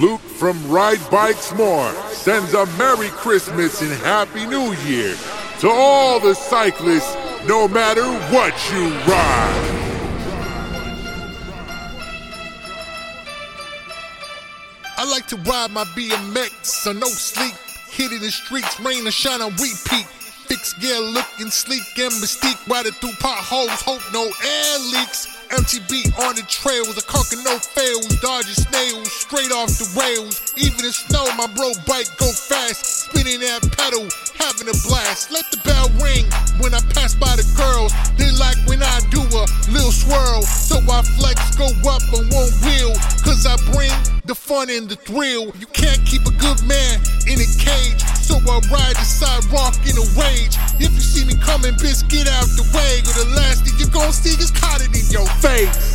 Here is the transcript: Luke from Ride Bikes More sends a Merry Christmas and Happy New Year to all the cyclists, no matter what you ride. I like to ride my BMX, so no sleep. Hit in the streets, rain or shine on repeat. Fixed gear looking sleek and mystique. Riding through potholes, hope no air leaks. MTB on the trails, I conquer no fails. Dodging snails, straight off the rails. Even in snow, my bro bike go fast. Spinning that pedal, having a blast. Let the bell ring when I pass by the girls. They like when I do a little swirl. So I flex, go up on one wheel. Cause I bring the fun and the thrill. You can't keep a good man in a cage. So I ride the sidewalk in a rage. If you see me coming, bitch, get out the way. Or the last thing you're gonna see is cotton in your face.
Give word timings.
Luke 0.00 0.20
from 0.20 0.56
Ride 0.70 0.98
Bikes 1.10 1.52
More 1.56 1.92
sends 2.08 2.54
a 2.54 2.64
Merry 2.78 3.08
Christmas 3.08 3.82
and 3.82 3.92
Happy 4.00 4.46
New 4.46 4.72
Year 4.86 5.14
to 5.58 5.68
all 5.68 6.18
the 6.18 6.34
cyclists, 6.34 7.14
no 7.46 7.68
matter 7.68 8.04
what 8.34 8.54
you 8.72 8.88
ride. 9.06 9.76
I 14.96 15.04
like 15.10 15.26
to 15.26 15.36
ride 15.36 15.70
my 15.70 15.84
BMX, 15.94 16.64
so 16.64 16.92
no 16.92 17.06
sleep. 17.06 17.54
Hit 17.90 18.10
in 18.10 18.20
the 18.22 18.30
streets, 18.30 18.80
rain 18.80 19.06
or 19.06 19.10
shine 19.10 19.42
on 19.42 19.50
repeat. 19.52 20.06
Fixed 20.50 20.80
gear 20.80 20.98
looking 20.98 21.48
sleek 21.48 21.86
and 22.02 22.10
mystique. 22.18 22.58
Riding 22.66 22.90
through 22.98 23.14
potholes, 23.20 23.70
hope 23.86 24.02
no 24.12 24.26
air 24.26 24.78
leaks. 24.90 25.30
MTB 25.54 26.10
on 26.26 26.34
the 26.34 26.42
trails, 26.50 26.98
I 26.98 27.02
conquer 27.06 27.38
no 27.46 27.54
fails. 27.58 28.18
Dodging 28.18 28.58
snails, 28.58 29.06
straight 29.14 29.54
off 29.54 29.70
the 29.78 29.86
rails. 29.94 30.42
Even 30.58 30.82
in 30.82 30.90
snow, 30.90 31.22
my 31.38 31.46
bro 31.54 31.70
bike 31.86 32.10
go 32.18 32.26
fast. 32.26 33.06
Spinning 33.06 33.38
that 33.46 33.62
pedal, 33.78 34.10
having 34.42 34.66
a 34.66 34.74
blast. 34.90 35.30
Let 35.30 35.46
the 35.54 35.62
bell 35.62 35.86
ring 36.02 36.26
when 36.58 36.74
I 36.74 36.82
pass 36.98 37.14
by 37.14 37.38
the 37.38 37.46
girls. 37.54 37.94
They 38.18 38.34
like 38.34 38.58
when 38.66 38.82
I 38.82 38.98
do 39.14 39.22
a 39.22 39.46
little 39.70 39.94
swirl. 39.94 40.42
So 40.42 40.82
I 40.82 41.06
flex, 41.14 41.38
go 41.54 41.70
up 41.86 42.02
on 42.10 42.26
one 42.34 42.50
wheel. 42.66 42.90
Cause 43.22 43.46
I 43.46 43.54
bring 43.70 43.94
the 44.26 44.34
fun 44.34 44.70
and 44.70 44.90
the 44.90 44.98
thrill. 44.98 45.54
You 45.58 45.66
can't 45.70 46.02
keep 46.06 46.26
a 46.26 46.34
good 46.42 46.62
man 46.66 46.98
in 47.26 47.38
a 47.38 47.48
cage. 47.58 48.02
So 48.22 48.38
I 48.38 48.62
ride 48.70 48.94
the 48.94 49.02
sidewalk 49.02 49.74
in 49.82 49.98
a 49.98 50.06
rage. 50.14 50.29
If 50.80 50.94
you 50.94 51.00
see 51.00 51.24
me 51.26 51.34
coming, 51.34 51.74
bitch, 51.74 52.08
get 52.08 52.26
out 52.26 52.48
the 52.56 52.64
way. 52.72 53.04
Or 53.04 53.24
the 53.24 53.30
last 53.36 53.64
thing 53.64 53.74
you're 53.78 53.92
gonna 53.92 54.12
see 54.12 54.32
is 54.40 54.50
cotton 54.50 54.88
in 54.96 55.06
your 55.12 55.26
face. 55.44 55.89